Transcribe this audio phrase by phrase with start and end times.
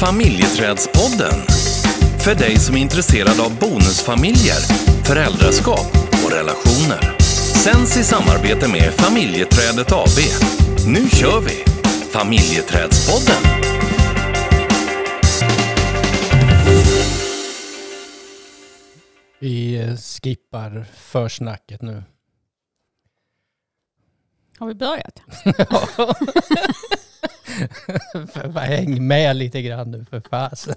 [0.00, 1.40] Familjeträdspodden.
[2.24, 4.60] För dig som är intresserad av bonusfamiljer,
[5.04, 5.86] föräldraskap
[6.24, 7.18] och relationer.
[7.64, 10.18] Sänds i samarbete med Familjeträdet AB.
[10.86, 11.64] Nu kör vi!
[12.12, 13.42] Familjeträdspodden.
[19.38, 22.02] Vi eh, skippar försnacket nu.
[24.58, 25.22] Har vi börjat?
[28.32, 30.74] För- Häng med lite grann nu för fasen.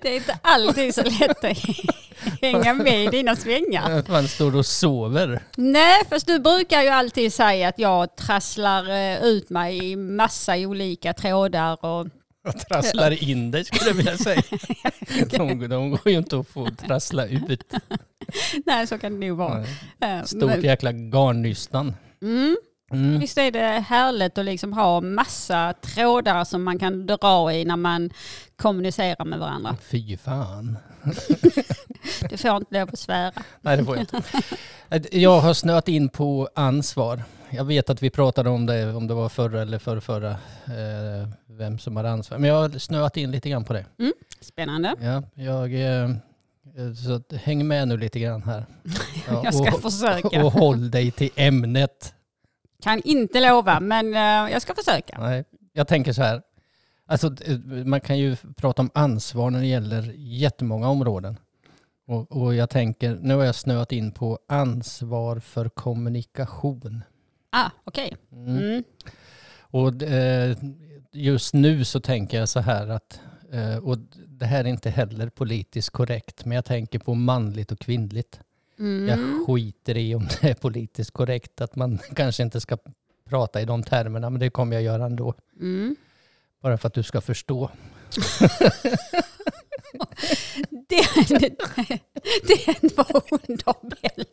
[0.00, 1.58] Det är inte alltid så lätt att
[2.42, 4.04] hänga med i dina svängar.
[4.10, 5.42] Man står och sover.
[5.56, 10.56] Nej, fast du brukar ju alltid säga att jag trasslar eh, ut mig i massa
[10.56, 12.06] olika trådar och
[12.48, 14.42] Och trasslar in dig skulle jag vilja säga.
[15.30, 17.72] De, de går ju inte att få trassla ut.
[18.66, 19.64] nej, så kan det nog vara.
[20.24, 21.94] Stort jäkla garnnystan.
[22.22, 22.56] Mm.
[22.92, 23.18] Mm.
[23.18, 27.76] Visst är det härligt att liksom ha massa trådar som man kan dra i när
[27.76, 28.10] man
[28.56, 29.76] kommunicerar med varandra.
[29.82, 30.76] Fy fan.
[32.30, 33.32] Du får inte lov att svära.
[33.60, 35.18] Nej, det får jag inte.
[35.18, 37.22] Jag har snöat in på ansvar.
[37.50, 41.28] Jag vet att vi pratade om det, om det var förra eller förra, förra eh,
[41.46, 42.38] vem som har ansvar.
[42.38, 43.84] Men jag har snöat in lite grann på det.
[44.40, 44.94] Spännande.
[45.00, 46.08] Ja, jag, eh,
[47.06, 48.66] så häng med nu lite grann här.
[49.28, 50.44] Ja, Jag ska och, försöka.
[50.44, 52.14] och håll dig till ämnet.
[52.82, 55.18] Kan inte lova, men eh, jag ska försöka.
[55.20, 56.42] Nej, jag tänker så här.
[57.06, 61.36] Alltså, eh, man kan ju prata om ansvar när det gäller jättemånga områden.
[62.06, 67.02] Och, och jag tänker, nu har jag snöat in på ansvar för kommunikation.
[67.50, 68.16] Ah, okej.
[68.32, 68.56] Mm.
[68.56, 68.84] Mm.
[69.60, 70.56] Och eh,
[71.12, 73.20] just nu så tänker jag så här att,
[73.52, 77.78] eh, och det här är inte heller politiskt korrekt, men jag tänker på manligt och
[77.78, 78.40] kvinnligt.
[78.82, 79.08] Mm.
[79.08, 82.78] Jag skiter i om det är politiskt korrekt, att man kanske inte ska
[83.24, 85.34] prata i de termerna, men det kommer jag göra ändå.
[85.60, 85.96] Mm.
[86.60, 87.70] Bara för att du ska förstå.
[90.88, 91.04] Det,
[91.40, 91.56] det,
[92.80, 94.31] det var under bältet.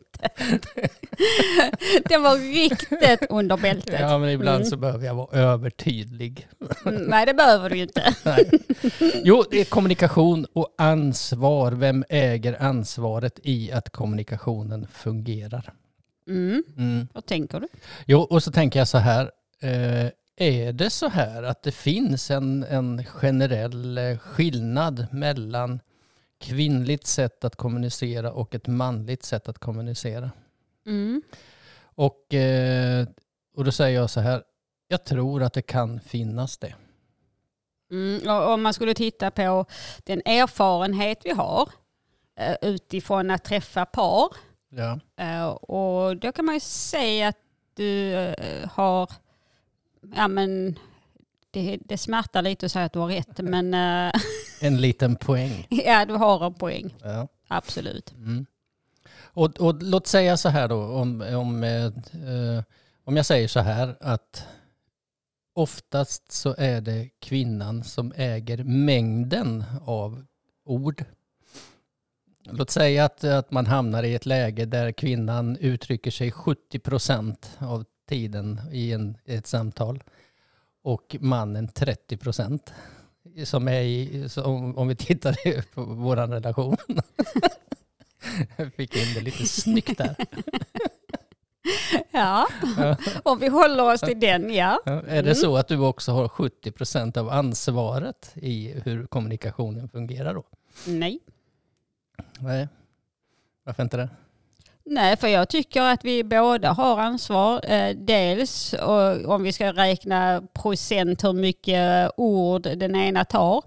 [2.04, 4.00] Det var riktigt under bältet.
[4.00, 4.70] Ja, men ibland Mm.
[4.70, 6.48] så behöver jag vara övertydlig.
[6.86, 8.14] Mm, Nej, det behöver du inte.
[8.24, 8.50] Nej.
[9.24, 11.72] Jo, det är kommunikation och ansvar.
[11.72, 15.72] Vem äger ansvaret i att kommunikationen fungerar?
[16.28, 16.62] Mm.
[16.76, 17.08] Mm.
[17.14, 17.68] Vad tänker du?
[18.06, 19.30] Jo, och så tänker jag så här.
[19.62, 25.80] Eh, är det så här att det finns en, en generell eh, skillnad mellan
[26.40, 30.30] kvinnligt sätt att kommunicera och ett manligt sätt att kommunicera?
[30.90, 31.22] Mm.
[31.94, 33.06] Och, eh,
[33.56, 34.42] och då säger jag så här.
[34.88, 36.74] Jag tror att det kan finnas det.
[37.90, 38.28] Mm.
[38.28, 39.64] Om man skulle titta på
[40.04, 41.68] den erfarenhet vi har
[42.40, 44.28] eh, utifrån att träffa par
[44.68, 45.00] Ja.
[45.16, 47.36] Eh, Och då kan man ju säga att
[47.74, 48.14] du
[48.70, 49.10] har,
[50.14, 50.78] ja men
[51.50, 53.74] det, det smärtar lite att säga att du har rätt, men
[54.62, 55.66] En liten poäng.
[55.70, 57.28] ja du har en poäng, Ja.
[57.48, 58.12] absolut.
[58.12, 58.46] Mm.
[59.32, 62.62] Och, och låt säga så här då, om, om, eh,
[63.04, 64.46] om jag säger så här att
[65.52, 70.24] oftast så är det kvinnan som äger mängden av
[70.64, 71.04] ord.
[72.44, 77.50] Låt säga att, att man hamnar i ett läge där kvinnan uttrycker sig 70 procent
[77.58, 80.02] av tiden i en, ett samtal
[80.82, 82.72] och mannen 30 procent.
[83.44, 86.76] Som är i, om, om vi tittar på vår relation.
[88.56, 90.16] Jag fick in det lite snyggt där.
[92.10, 92.48] Ja,
[93.22, 94.80] om vi håller oss till den, ja.
[94.84, 99.88] Ja, Är det så att du också har 70 procent av ansvaret i hur kommunikationen
[99.88, 100.44] fungerar då?
[100.86, 101.18] Nej.
[102.38, 102.68] Nej.
[103.64, 104.08] Varför inte det?
[104.84, 107.72] Nej, för jag tycker att vi båda har ansvar.
[107.72, 108.74] Eh, dels
[109.26, 113.62] om vi ska räkna procent hur mycket ord den ena tar,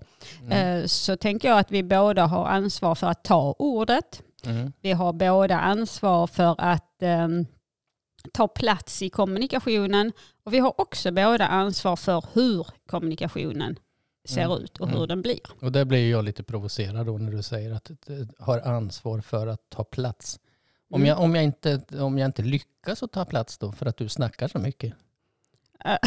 [0.50, 4.22] eh, så tänker jag att vi båda har ansvar för att ta ordet.
[4.46, 4.74] Mm.
[4.82, 7.28] Vi har båda ansvar för att eh,
[8.34, 10.12] ta plats i kommunikationen
[10.44, 13.80] och vi har också båda ansvar för hur kommunikationen
[14.26, 14.58] ser Mm.
[14.64, 15.08] ut och hur Mm.
[15.08, 15.40] den blir.
[15.62, 19.48] Och där blir jag lite provocerad då när du säger att du har ansvar för
[19.48, 20.40] att ta plats.
[20.90, 21.08] Om, Mm.
[21.10, 24.10] jag, om, jag inte, om jag inte lyckas att ta plats då för att du
[24.10, 24.94] snackar så mycket.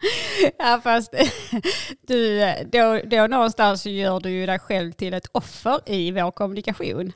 [0.58, 1.14] Ja fast
[2.06, 2.40] du,
[2.72, 7.12] då, då någonstans gör du ju dig själv till ett offer i vår kommunikation.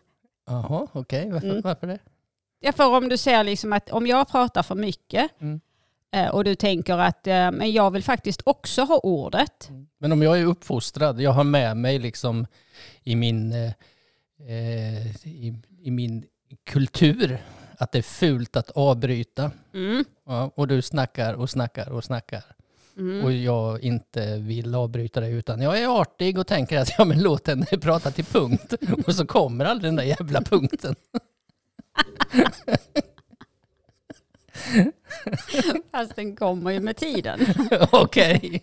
[0.46, 1.30] Jaha, okej.
[1.30, 1.60] Varför, Mm.
[1.60, 1.98] varför det?
[2.60, 5.60] Ja, för om du ser liksom att om jag pratar för mycket Mm.
[6.12, 9.70] eh, och du tänker att eh, men jag vill faktiskt också ha ordet.
[9.98, 12.46] Men om jag är uppfostrad, jag har med mig liksom
[13.02, 13.72] i min, eh,
[14.48, 16.24] eh, i, i min
[16.64, 17.38] kultur
[17.78, 19.50] att det är fult att avbryta.
[19.74, 20.04] Mm.
[20.26, 22.44] Ja, och du snackar och snackar och snackar.
[22.96, 23.24] Mm.
[23.24, 27.22] och jag inte vill avbryta dig utan jag är artig och tänker att ja, men
[27.22, 28.74] låt henne prata till punkt
[29.06, 30.94] och så kommer aldrig den där jävla punkten.
[35.90, 37.40] Fast den kommer ju med tiden.
[37.92, 38.62] Okej.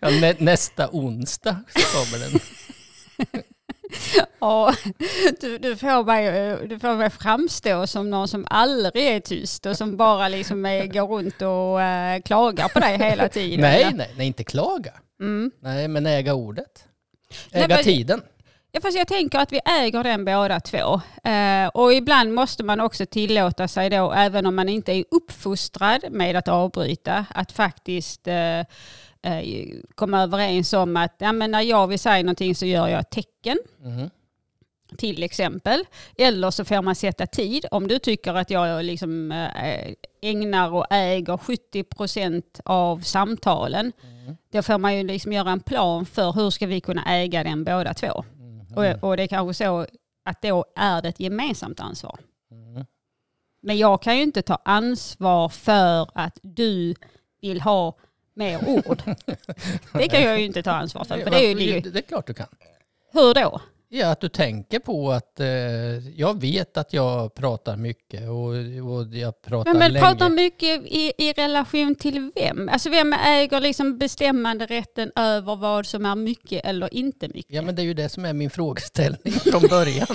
[0.00, 2.40] Ja, nä, nästa onsdag så kommer den.
[4.40, 4.74] Ja,
[5.40, 9.76] du, du, får mig, du får mig framstå som någon som aldrig är tyst och
[9.76, 13.60] som bara liksom är, går runt och äh, klagar på dig hela tiden.
[13.60, 14.92] Nej, nej, nej, inte klaga.
[15.20, 15.50] Mm.
[15.60, 16.84] Nej, men äga ordet.
[17.52, 18.22] Nej, Äga men- tiden.
[18.74, 21.00] Ja, fast jag tänker att vi äger den båda två.
[21.30, 26.00] Eh, och ibland måste man också tillåta sig då, även om man inte är uppfostrad
[26.10, 28.60] med att avbryta, att faktiskt eh,
[29.22, 33.00] eh, komma överens om att ja, men när jag vill säga någonting så gör jag
[33.00, 33.58] ett tecken.
[33.78, 34.10] Mhm.
[34.98, 35.84] till exempel.
[36.18, 37.66] Eller så får man sätta tid.
[37.70, 43.92] Om du tycker att jag liksom eh, ägnar och äger 70% av samtalen,
[44.52, 47.64] då får man ju liksom göra en plan för hur ska vi kunna äga den
[47.64, 48.24] båda två.
[48.76, 49.86] Och, och det är kanske så
[50.24, 52.18] att då är det ett gemensamt ansvar.
[52.50, 52.86] Mm.
[53.62, 56.94] Men jag kan ju inte ta ansvar för att du
[57.40, 57.96] vill ha
[58.34, 59.02] mer ord.
[59.92, 61.18] Det kan jag ju inte ta ansvar för.
[61.18, 62.46] för det är ju, det är klart du kan.
[63.12, 63.60] hur då?
[63.94, 65.46] Ja, att du tänker på att eh,
[66.18, 68.46] jag vet att jag pratar mycket och,
[68.96, 70.06] och jag pratar Men, men länge.
[70.06, 72.68] pratar mycket i, i relation till vem?
[72.68, 77.54] Alltså vem äger liksom bestämmande rätten över vad som är mycket eller inte mycket?
[77.54, 80.06] Ja, men det är ju det som är min frågeställning från början.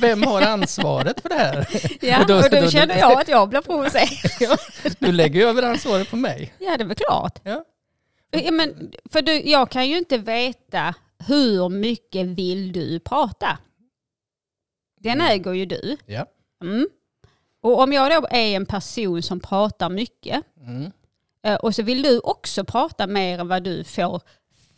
[0.00, 1.66] Vem har ansvaret för det här?
[2.00, 4.58] Ja, och då- och då, då- känner jag att jag blir provocerad.
[4.98, 6.52] Du lägger ju över ansvaret på mig.
[6.58, 7.38] ja, det är väl klart.
[7.42, 7.64] Ja.
[8.30, 10.94] Ja, men, för du, jag kan ju inte veta
[11.26, 13.58] hur mycket vill du prata?
[15.00, 15.96] Den äger ju du.
[16.06, 16.26] Ja.
[16.62, 16.88] Mm.
[17.60, 20.90] Och om jag då är en person som pratar mycket Mm.
[21.42, 24.20] eh, och så vill du också prata mer än vad du får,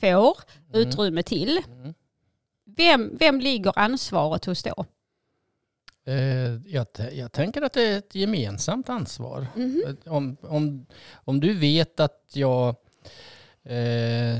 [0.01, 0.37] får
[0.73, 1.61] utrymme till.
[1.67, 1.95] Mm.
[2.77, 4.85] Vem, vem ligger ansvaret hos då?
[6.07, 9.47] Eh, jag, jag tänker att det är ett gemensamt ansvar.
[10.07, 12.77] Om, om, om du vet att jag,
[13.65, 14.39] eh,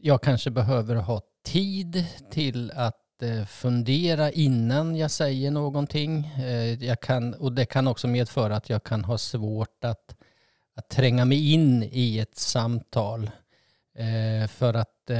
[0.00, 1.20] jag kanske behöver ha
[1.52, 6.26] tid till att eh, fundera innan jag säger någonting.
[6.26, 10.16] Eh, jag kan, och det kan också medföra att jag kan ha svårt att,
[10.76, 13.30] att tränga mig in i ett samtal.
[13.98, 15.10] Eh, för att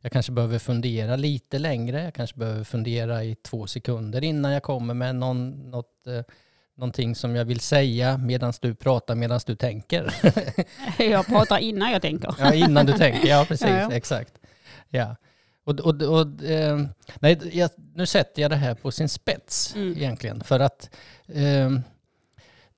[0.00, 2.02] jag kanske behöver fundera lite längre.
[2.02, 6.06] Jag kanske behöver fundera i två sekunder innan jag kommer med någon, något,
[6.76, 10.14] någonting som jag vill säga medan du pratar, medan du tänker.
[11.10, 12.34] Jag pratar innan jag tänker.
[12.38, 13.92] ja, innan du tänker, ja precis, Ja, ja.
[13.92, 14.32] exakt.
[14.88, 15.16] Ja.
[15.68, 16.80] Och, och, och, eh,
[17.20, 19.96] nej, jag, nu sätter jag det här på sin spets Mm.
[19.96, 20.40] egentligen.
[20.44, 20.90] För att
[21.26, 21.70] eh,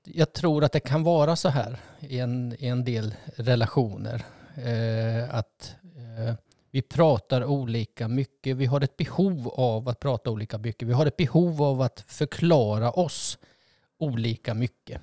[0.03, 4.23] jag tror att det kan vara så här i en, i en del relationer.
[4.55, 6.35] Eh, att eh,
[6.71, 8.57] vi pratar olika mycket.
[8.57, 10.87] Vi har ett behov av att prata olika mycket.
[10.87, 13.37] Vi har ett behov av att förklara oss
[13.99, 15.01] olika mycket.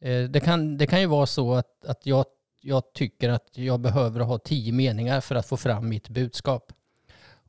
[0.00, 2.24] Eh, det, kan, det kan ju vara så att, att jag,
[2.60, 6.72] jag tycker att jag behöver ha tio meningar för att få fram mitt budskap.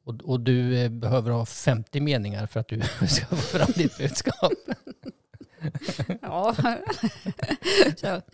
[0.10, 3.98] Och, och du eh, behöver ha 50 meningar för att du ska få fram ditt
[3.98, 4.52] budskap.
[6.22, 6.56] Ja.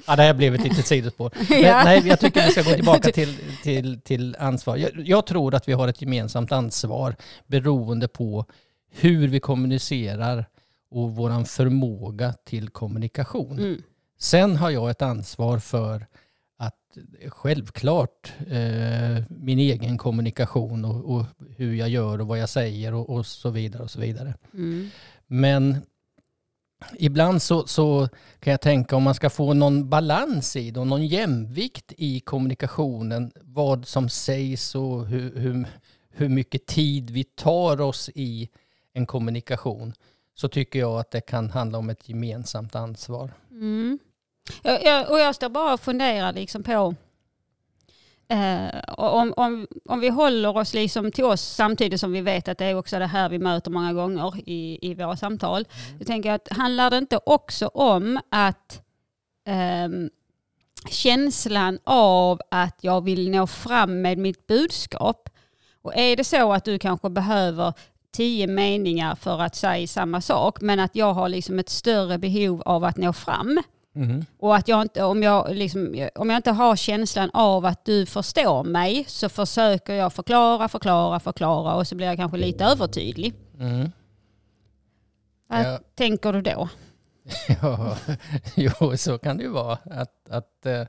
[0.07, 1.31] Ja, det här blev ett litet sidospår.
[1.49, 1.83] Men, Ja.
[1.83, 4.77] nej, jag tycker vi ska gå tillbaka till, till, till ansvar.
[4.77, 7.15] Jag, jag tror att vi har ett gemensamt ansvar
[7.47, 8.45] beroende på
[8.91, 10.45] hur vi kommunicerar
[10.89, 13.59] och vår förmåga till kommunikation.
[13.59, 13.81] Mm.
[14.19, 16.05] Sen har jag ett ansvar för
[16.57, 16.97] att
[17.27, 21.25] självklart eh, min egen kommunikation och, och
[21.57, 24.33] hur jag gör och vad jag säger och, och så vidare och så vidare.
[24.53, 24.89] Mm.
[25.27, 25.77] Men
[26.97, 28.09] ibland så, så
[28.39, 32.19] kan jag tänka om man ska få någon balans i det och någon jämvikt i
[32.19, 35.67] kommunikationen, vad som sägs och hur, hur,
[36.09, 38.49] hur mycket tid vi tar oss i
[38.93, 39.93] en kommunikation,
[40.33, 43.33] så tycker jag att det kan handla om ett gemensamt ansvar.
[43.51, 43.99] Mm.
[44.61, 46.95] Jag, jag, och jag står bara och funderar liksom på
[48.27, 52.57] eh, om, om, om vi håller oss liksom till oss samtidigt som vi vet att
[52.57, 55.67] det är också det här vi möter många gånger i, i våra samtal.
[55.97, 58.81] Jag tänker att handlar det inte också om att
[59.47, 60.09] ehm,
[60.89, 65.29] känslan av att jag vill nå fram med mitt budskap
[65.81, 67.73] och är det så att du kanske behöver
[68.11, 72.61] tio meningar för att säga samma sak men att jag har liksom ett större behov
[72.61, 73.61] av att nå fram
[74.39, 78.05] och att jag inte, om, jag liksom, om jag inte har känslan av att du
[78.05, 83.33] förstår mig så försöker jag förklara, förklara, förklara och så blir jag kanske lite övertydlig.
[83.59, 83.91] Mm.
[85.47, 85.79] Vad Ja.
[85.95, 86.69] tänker du då?
[87.61, 87.97] Ja,
[88.55, 89.77] jo, så kan det ju vara.
[89.91, 90.85] Att, att, eh,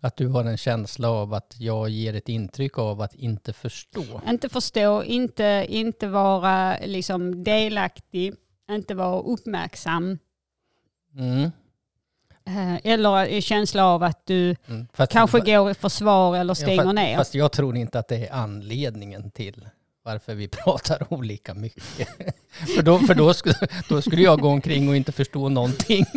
[0.00, 4.20] att du har en känsla av att jag ger ett intryck av att inte förstå.
[4.28, 8.34] Inte förstå, inte, inte vara liksom delaktig,
[8.70, 10.18] inte vara uppmärksam.
[11.16, 11.50] Mm.
[12.48, 14.86] Eh, Eller en känsla av att du Mm.
[14.92, 17.16] Fast, kanske går i försvar eller Ja, stänger fast, ner.
[17.16, 19.68] Fast jag tror inte att det är anledningen till
[20.04, 22.08] varför vi pratar olika mycket.
[22.76, 23.54] för då, för då, skulle,
[23.88, 26.06] då skulle jag gå omkring och inte förstå någonting.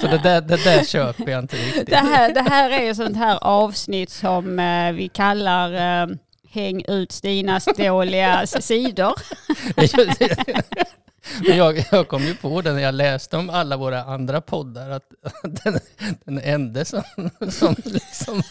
[0.00, 1.86] Så det där, det där köper jag inte riktigt.
[1.90, 6.16] Det här, det här är ett sånt här avsnitt som eh, vi kallar eh,
[6.50, 9.12] Häng ut Stinas dåliga sidor.
[11.48, 14.90] Men jag, jag kom ju på det när jag läste om alla våra andra poddar
[14.90, 15.04] att
[15.64, 15.78] den,
[16.24, 17.02] den enda som,
[17.50, 18.42] som liksom,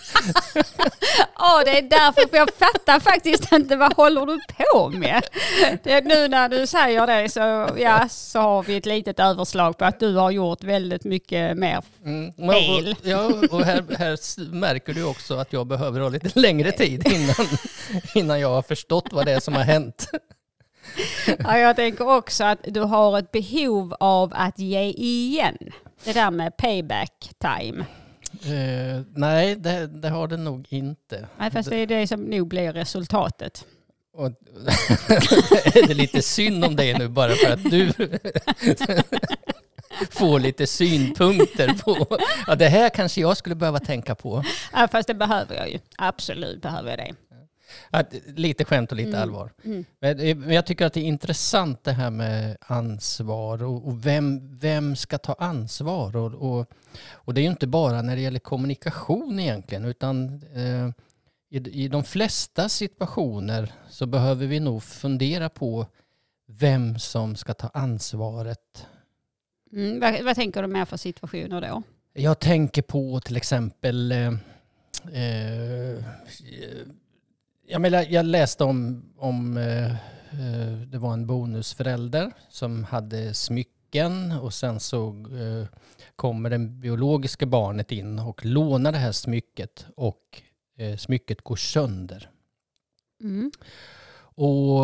[1.35, 5.23] Ja, det är därför, för jag fattar faktiskt inte vad håller du på med?
[5.83, 9.85] Det nu när du säger det så, ja, så har vi ett litet överslag på
[9.85, 11.83] att du har gjort väldigt mycket mer.
[12.05, 12.95] mm, Fel.
[12.99, 17.07] och, ja, och här, här märker du också att jag behöver ha lite längre tid
[17.07, 17.47] innan,
[18.15, 20.07] innan jag har förstått vad det är som har hänt.
[21.43, 25.57] Ja, jag tänker också att du har ett behov av att ge igen.
[26.03, 27.85] Det där med payback time.
[28.43, 31.27] Eh, nej, det, det har det nog inte.
[31.37, 33.65] Nej, fast det är det som nog blir resultatet.
[34.13, 34.25] Och,
[35.75, 37.91] är det lite synd om det nu bara för att du
[40.11, 44.43] får lite synpunkter på ja, det här kanske jag skulle behöva tänka på.
[44.73, 45.79] Ja, fast det behöver jag ju.
[45.97, 47.15] Absolut behöver jag det.
[47.89, 49.21] Att, lite skämt och lite Mm.
[49.21, 49.53] allvar.
[49.63, 49.85] Mm.
[49.99, 54.05] Men eh, men jag tycker att det är intressant det här med ansvar och, och
[54.05, 56.15] vem, vem ska ta ansvar?
[56.15, 56.67] Och, och,
[57.11, 60.89] och det är ju inte bara när det gäller kommunikation egentligen utan eh,
[61.49, 65.85] i, i de flesta situationer så behöver vi nog fundera på
[66.47, 68.87] vem som ska ta ansvaret.
[69.71, 69.99] Mm.
[69.99, 71.83] Vad, vad tänker du mer för situationer då?
[72.13, 74.27] Jag tänker på till exempel eh,
[75.13, 76.03] eh,
[77.67, 84.31] jag, menar, jag läste om, om eh, eh, det var en bonusförälder som hade smycken
[84.31, 85.79] och sen så eh,
[86.15, 90.41] kommer det biologiska barnet in och lånar det här smycket och
[90.97, 92.29] smycket går sönder.
[93.21, 93.51] Mm.
[94.17, 94.83] Och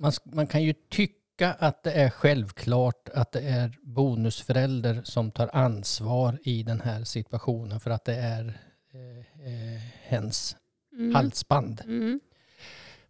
[0.00, 5.50] man, man kan ju tycka att det är självklart att det är bonusförälder som tar
[5.52, 8.60] ansvar i den här situationen för att det är
[8.92, 10.56] eh, eh, hens
[10.96, 11.14] Mm.
[11.14, 11.80] halsband.
[11.84, 12.20] Mm.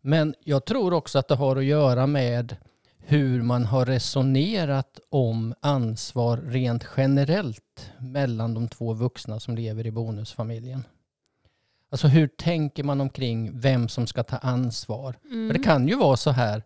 [0.01, 2.57] Men jag tror också att det har att göra med
[2.99, 9.91] hur man har resonerat om ansvar rent generellt mellan de två vuxna som lever i
[9.91, 10.85] bonusfamiljen.
[11.91, 15.17] Alltså hur tänker man omkring vem som ska ta ansvar?
[15.25, 15.49] Mm.
[15.49, 16.63] För det kan ju vara så här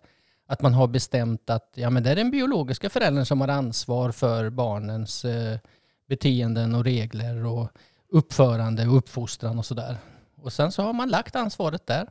[0.47, 4.12] att man har bestämt att ja, men det är den biologiska föräldern som har ansvar
[4.12, 5.59] för barnens eh,
[6.09, 7.69] beteenden och regler och
[8.09, 9.97] uppförande och uppfostran och sådär.
[10.42, 12.09] Och sen så har man lagt ansvaret där.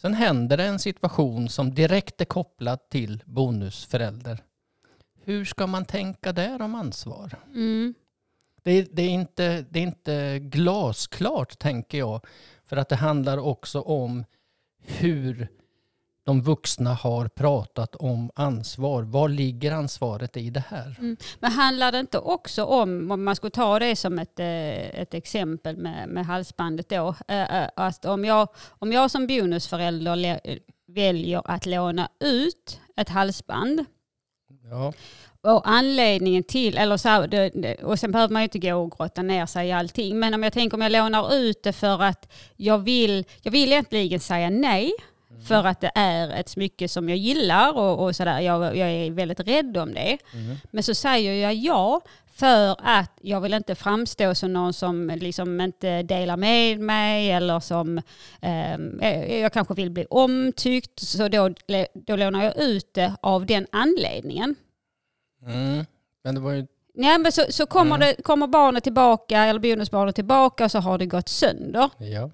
[0.00, 4.38] Sen händer det en situation som direkt är kopplad till bonusförälder.
[5.22, 7.34] Hur ska man tänka där om ansvar?
[7.54, 7.94] Mm.
[8.62, 12.26] Det det, är inte, det är inte glasklart, tänker jag.
[12.66, 14.24] För att det handlar också om
[14.78, 15.48] hur
[16.24, 19.02] de vuxna har pratat om ansvar.
[19.02, 21.16] Var ligger ansvaret i det här?
[21.40, 25.14] Men handlar det inte också om, om man skulle ta det som ett, eh, ett
[25.14, 30.40] exempel med, med halsbandet då, eh, eh, att om jag, om jag som bonusförälder
[30.86, 33.84] väljer att låna ut ett halsband
[34.70, 34.92] Ja,
[35.42, 37.26] och anledningen till, eller så
[37.86, 40.42] och sen behöver man ju inte gå och grotta ner sig i allting, men om
[40.42, 44.50] jag tänker om jag lånar ut det för att jag vill, jag vill egentligen säga
[44.50, 44.92] nej,
[45.44, 49.10] för att det är ett smycke som jag gillar och, och sådär, jag, jag är
[49.10, 50.18] väldigt rädd om det.
[50.34, 50.56] Mm.
[50.70, 55.60] Men så säger jag ja för att jag vill inte framstå som någon som liksom
[55.60, 58.00] inte delar med mig eller som
[58.40, 61.00] ehm, eh, jag kanske vill bli omtyckt.
[61.00, 61.50] Så då,
[61.94, 64.56] då lånar jag ut det av den anledningen.
[65.46, 65.84] mm.
[66.24, 66.66] men det var ju...
[66.94, 68.00] Ja, men så, så kommer, Mm.
[68.16, 71.90] det, kommer barnet tillbaka, eller bonusbarnet tillbaka och så har det gått sönder.
[71.98, 72.30] Ja.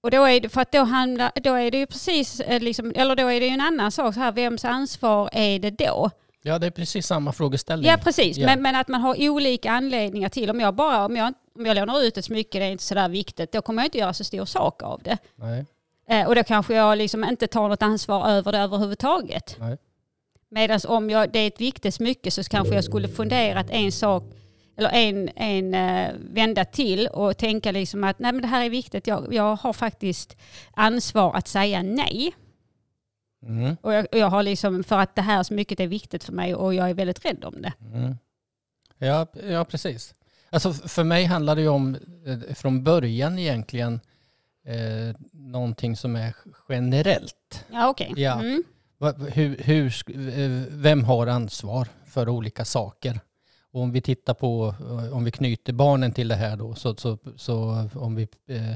[0.00, 2.92] Och då är det, för att då, handlar, då är det ju precis, eh, liksom,
[2.96, 6.10] eller då är det ju en annan sak, så här, vems ansvar är det då?
[6.42, 7.90] ja, det är precis samma frågeställning.
[7.90, 8.46] Ja precis, Ja.
[8.46, 10.50] Men, men att man har olika anledningar till.
[10.50, 13.08] Om jag bara om jag, om jag lånar ut ett smycke, det är inte sådär
[13.08, 15.18] viktigt, då kommer jag inte göra så stor sak av det.
[15.36, 15.66] Nej,
[16.10, 19.56] Eh, och då kanske jag liksom inte tar något ansvar över det överhuvudtaget.
[19.58, 19.76] nej.
[20.50, 24.22] Medan om jag, det är ett viktigt smycke så kanske jag skulle funderat en sak
[24.78, 28.70] eller en, en eh, vända till och tänka liksom att nej men det här är
[28.70, 30.36] viktigt, jag, jag har faktiskt
[30.74, 32.34] ansvar att säga nej.
[33.42, 33.76] Mm.
[33.82, 36.54] Och jag, och jag har liksom, för att det här smycket är viktigt för mig
[36.54, 37.72] och jag är väldigt rädd om det.
[37.80, 38.18] Mm.
[38.98, 40.14] Ja, ja, precis.
[40.50, 44.00] Alltså för mig handlar det ju om eh, från början egentligen
[44.66, 46.34] eh, någonting som är
[46.68, 47.64] generellt.
[47.72, 48.12] Ja, okej.
[48.16, 48.40] Ja.
[48.40, 48.64] Mm.
[49.32, 49.86] Hur, hur,
[50.38, 53.20] eh, vem har ansvar för olika saker?
[53.72, 56.96] Och om vi tittar på, eh, om vi knyter barnen till det här då, så,
[56.96, 58.72] så, så om vi eh,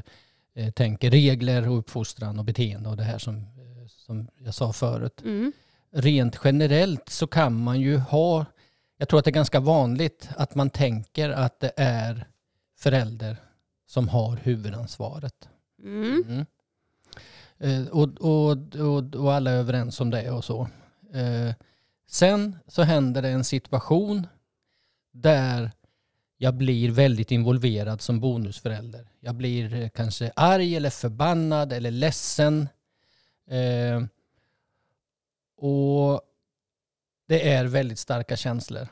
[0.55, 4.73] eh, tänker regler och uppfostran och beteende och det här som, eh, som jag sa
[4.73, 5.21] förut.
[5.25, 5.51] Mm.
[5.91, 8.45] Rent generellt så kan man ju ha,
[8.97, 12.27] jag tror att det är ganska vanligt att man tänker att det är
[12.77, 13.37] förälder
[13.87, 15.49] som har huvudansvaret.
[15.83, 16.23] Mm.
[16.27, 16.45] Mm.
[17.57, 20.67] Eh, och, och, och, och alla är överens om det och så.
[21.13, 21.55] Eh,
[22.07, 24.27] sen så händer det en situation
[25.13, 25.71] där
[26.37, 29.07] jag blir väldigt involverad som bonusförälder.
[29.19, 32.67] Jag blir eh, kanske arg eller förbannad eller ledsen.
[33.47, 34.03] Eh,
[35.57, 36.21] och
[37.27, 38.87] det är väldigt starka känslor.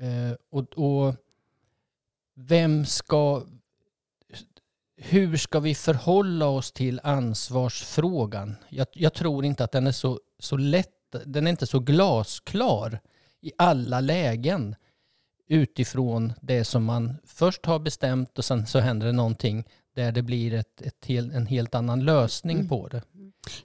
[0.00, 1.14] Eh, och, och
[2.34, 3.42] vem ska,
[4.96, 8.56] hur ska vi förhålla oss till ansvarsfrågan?
[8.68, 10.90] Jag, jag tror inte att den är så, så lätt,
[11.24, 13.00] den är inte så glasklar
[13.40, 14.76] i alla lägen
[15.48, 19.64] utifrån det som man först har bestämt och sen så händer det någonting
[19.96, 22.68] där det blir ett, ett hel, en helt annan lösning Mm.
[22.68, 23.02] på det.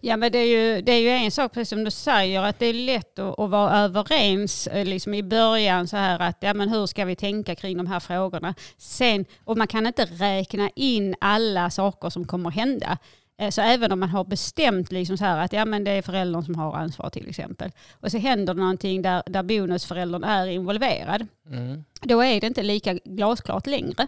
[0.02, 0.46] Ja men det är,
[0.76, 3.40] ju, det är ju en sak, precis som du säger, att det är lätt att,
[3.40, 7.16] att vara överens eh, liksom i början så här att ja, men hur ska vi
[7.16, 8.56] tänka kring de här frågorna.
[8.78, 12.98] Sen, och man kan inte räkna in alla saker som kommer hända.
[13.40, 16.02] Eh, Så även om man har bestämt liksom så här att ja, men det är
[16.02, 17.72] föräldern som har ansvar till exempel.
[17.92, 21.28] Och så händer det någonting där, där bonusföräldern är involverad.
[21.46, 21.84] Mm.
[22.02, 24.08] Då är det inte lika glasklart längre.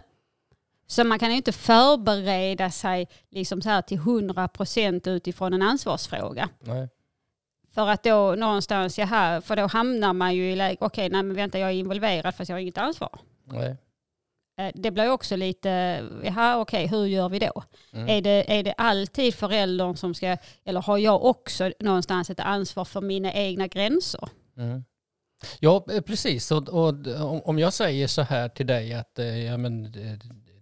[0.86, 6.48] Så man kan ju inte förbereda sig liksom så här till 100% utifrån en ansvarsfråga.
[6.60, 6.88] Nej.
[7.74, 11.36] För att då någonstans, jaha, för då hamnar man ju i läge, okej, nej men
[11.36, 13.18] vänta jag är involverad fast jag har inget ansvar.
[13.44, 13.76] Nej.
[14.56, 15.68] Eh, Det blir också lite,
[16.24, 17.62] jaha okej, hur gör vi då?
[17.92, 18.08] Mm.
[18.08, 22.84] Är, det, är det alltid föräldern som ska, eller har jag också någonstans ett ansvar
[22.84, 24.28] för mina egna gränser?
[24.56, 24.84] Mm.
[25.60, 26.50] Ja, eh, precis.
[26.50, 26.94] Och, och
[27.48, 29.92] om- jag säger så här till dig att eh, ja, men,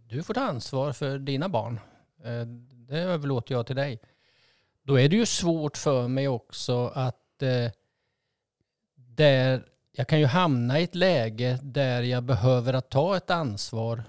[0.08, 1.80] du får ta ansvar för dina barn.
[2.88, 4.00] Det överlåter jag till dig.
[4.82, 7.16] Då är det ju svårt för mig också att
[8.94, 14.02] där, jag kan ju hamna i ett läge där jag behöver att ta ett ansvar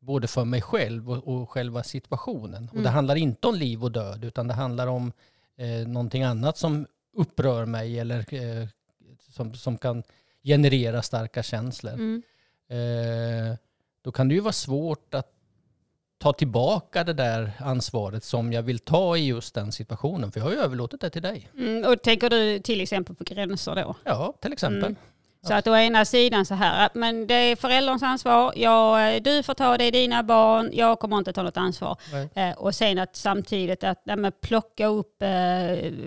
[0.00, 2.68] både för mig själv och, och själva situationen.
[2.68, 2.92] Och det Mm.
[2.94, 5.12] handlar inte om liv och död utan det handlar om
[5.56, 6.86] eh, någonting annat som
[7.16, 8.68] upprör mig eller eh,
[9.30, 10.02] som, som kan
[10.42, 11.92] generera starka känslor.
[11.92, 12.22] Mm.
[12.68, 13.56] Eh,
[14.02, 15.31] då kan det ju vara svårt att
[16.22, 20.32] ta tillbaka det där ansvaret som jag vill ta i just den situationen.
[20.32, 21.50] För jag har ju överlåtit det till dig.
[21.58, 23.94] Mm, och tänker du till exempel på gränser då?
[24.04, 24.84] Ja, till exempel.
[24.84, 24.96] Mm.
[25.46, 29.42] Så att å ena sidan så här, att men det är förälderns ansvar, ja, du
[29.42, 31.96] får ta det i dina barn, jag kommer inte ta något ansvar.
[32.34, 33.98] Eh, och sen att samtidigt att
[34.40, 35.28] plocka upp, eh,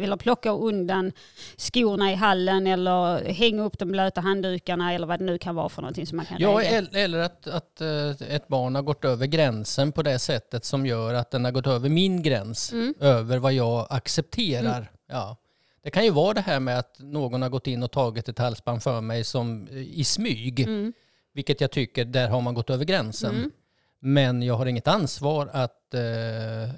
[0.03, 1.11] eller plocka undan
[1.57, 5.69] skorna i hallen eller hänga upp de blöta handdukarna eller vad det nu kan vara
[5.69, 9.05] för någonting som man kan Ja, el- eller att, att eh, ett barn har gått
[9.05, 12.93] över gränsen på det sättet som gör att den har gått över min gräns, Mm.
[12.99, 14.91] över vad jag accepterar.
[15.09, 15.37] Ja.
[15.85, 18.39] Det kan ju vara det här med att någon har gått in och tagit ett
[18.39, 20.93] halsband för mig som eh, i smyg, Mm.
[21.33, 23.35] vilket jag tycker, där har man gått över gränsen.
[23.35, 23.51] Mm.
[23.99, 25.93] Men jag har inget ansvar att...
[25.93, 26.69] Eh,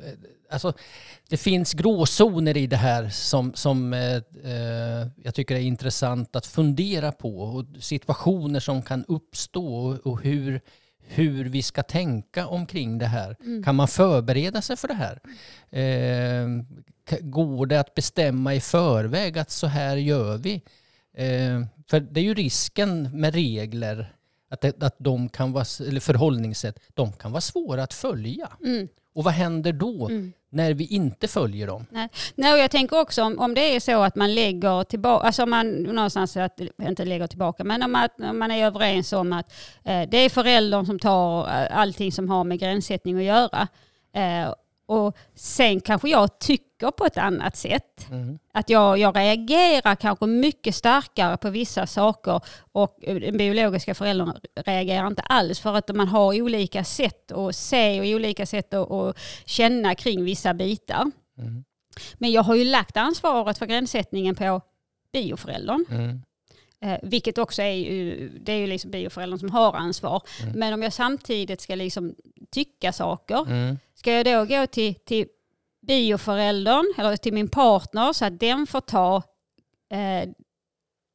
[0.49, 0.73] alltså,
[1.29, 6.45] det finns gråzoner i det här som, som eh, eh, jag tycker är intressant att
[6.45, 7.39] fundera på.
[7.39, 10.61] Och situationer som kan uppstå och, hur,
[10.99, 13.35] hur vi ska tänka omkring det här.
[13.39, 13.63] Mm.
[13.63, 15.19] Kan man förbereda sig för det här?
[15.69, 16.47] Eh,
[17.21, 20.61] går det att bestämma i förväg att så här gör vi?
[21.13, 24.13] Eh, för det är ju risken med regler
[24.49, 28.49] att, det, att de kan vara, eller förhållningssätt, de kan vara svåra att följa.
[28.63, 28.87] Mm.
[29.13, 30.33] Och vad händer då Mm.
[30.49, 31.85] när vi inte följer dem?
[32.35, 35.45] Nej, och jag tänker också om, om det är så att man lägger tillbaka, alltså
[35.45, 39.53] man någonstans att, inte lägger tillbaka, men om, att, om man är överens om att
[39.83, 43.67] eh, det är föräldern som tar eh, allting som har med gränssättning att göra.
[44.13, 44.53] Eh,
[44.87, 48.07] och sen kanske jag tycker på ett annat sätt.
[48.11, 48.39] Mm.
[48.53, 54.33] Att jag, jag reagerar kanske mycket starkare på vissa saker och den biologiska föräldern
[54.65, 58.91] reagerar inte alls för att man har olika sätt att se och olika sätt att,
[58.91, 61.11] att känna kring vissa bitar.
[61.37, 61.63] Mm.
[62.13, 64.61] Men jag har ju lagt ansvaret för gränssättningen på
[65.13, 65.85] bioföräldern.
[65.89, 66.21] Mm.
[66.81, 70.21] Eh, vilket också är ju, det är ju liksom bioföräldern som har ansvar.
[70.41, 70.59] Mm.
[70.59, 72.15] Men om jag samtidigt ska liksom
[72.51, 73.77] tycka saker, Mm.
[73.95, 75.27] ska jag då gå till, till
[75.87, 79.15] bioföräldern eller till min partner så att den får ta
[79.91, 80.29] eh,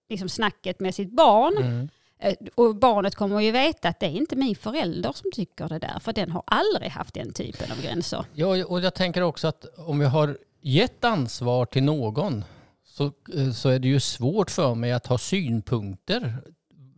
[0.09, 1.57] liksom snacket med sitt barn?
[1.57, 1.89] Mm.
[2.19, 5.79] Eh, Och barnet kommer ju veta att det är inte min förälder som tycker det
[5.79, 8.25] där, för den har aldrig haft den typen av gränser.
[8.35, 12.45] Ja, och jag tänker också att om jag har gett ansvar till någon
[12.85, 16.37] så, eh, så är det ju svårt för mig att ha synpunkter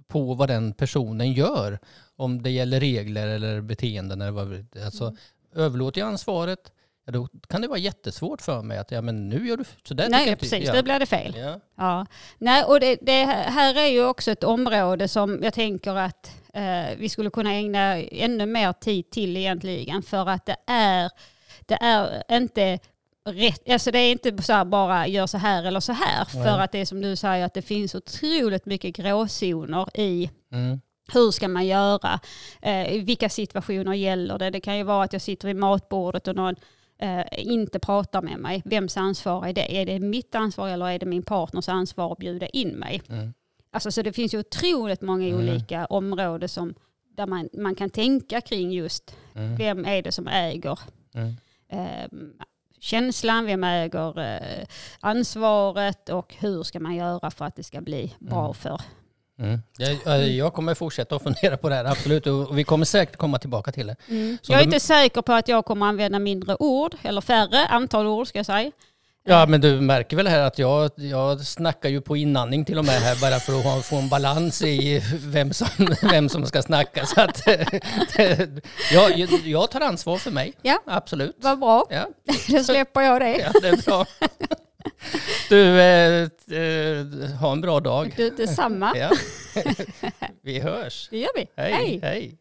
[0.08, 1.78] på vad den personen gör.
[2.16, 4.20] Om det gäller regler eller beteenden.
[4.20, 5.64] Eller vad, alltså, Mm.
[5.66, 6.72] Överlåter jag ansvaret,
[7.06, 9.94] ja, då kan det vara jättesvårt för mig att ja, men nu gör du så
[9.94, 10.04] där.
[10.04, 10.72] tycker Nej, precis, ja.
[10.72, 11.34] det blir det fel.
[11.36, 11.60] Ja.
[11.76, 12.06] Ja.
[12.38, 16.96] Nej, och det, det här är ju också ett område som jag tänker att eh,
[16.96, 21.10] vi skulle kunna ägna ännu mer tid till egentligen för att det är,
[21.66, 22.78] det är inte
[23.28, 26.44] rätt, alltså det är inte så bara gör så här eller så här Nej.
[26.44, 30.80] för att det är som du säger att det finns otroligt mycket gråzoner i Mm.
[31.12, 32.20] hur ska man göra?
[32.62, 34.50] Eh, vilka situationer gäller det?
[34.50, 36.54] Det kan ju vara att jag sitter vid matbordet och någon
[36.98, 38.62] eh, inte pratar med mig.
[38.64, 39.76] Vems ansvar är det?
[39.76, 43.02] Är det mitt ansvar eller är det min partners ansvar att bjuda in mig?
[43.08, 43.34] Mm.
[43.72, 45.38] Alltså, så det finns ju otroligt många Mm.
[45.40, 46.74] olika områden som,
[47.16, 49.56] där man, man kan tänka kring just Mm.
[49.56, 50.78] vem är det som äger
[51.14, 51.36] Mm.
[51.68, 52.08] eh,
[52.84, 54.66] känslan, vem äger eh,
[55.00, 58.54] ansvaret och hur ska man göra för att det ska bli bra Mm.
[58.54, 58.80] för
[59.38, 59.60] Mm.
[60.04, 62.26] Jag, jag kommer fortsätta att fundera på det här, absolut.
[62.26, 63.96] Och vi kommer säkert komma tillbaka till det.
[64.42, 67.66] Så Jag är de- inte säker på att jag kommer använda mindre ord, eller färre
[67.66, 68.72] antal ord ska jag säga.
[69.26, 72.84] Ja, men du märker väl här att jag, jag snackar ju på inandning till och
[72.84, 75.68] med här bara för att få en balans i vem som,
[76.02, 77.06] vem som ska snacka.
[77.06, 77.42] Så att,
[78.92, 80.78] jag, jag tar ansvar för mig, Ja.
[80.86, 81.36] absolut.
[81.40, 82.08] Vad bra, Ja,
[82.48, 83.36] då släpper jag det.
[83.38, 84.06] ja, det är bra.
[85.48, 86.22] Du, eh,
[86.60, 88.14] eh, ha en bra dag.
[88.16, 88.92] Du, detsamma.
[88.96, 89.10] Ja.
[90.42, 91.08] Vi hörs.
[91.10, 91.46] Det gör vi.
[91.56, 91.72] Hej.
[91.72, 92.00] Hej.
[92.02, 92.38] Hej.